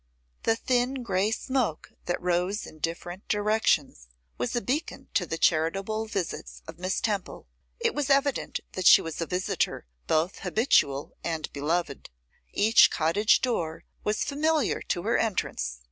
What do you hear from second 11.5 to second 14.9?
beloved. Each cottage door was familiar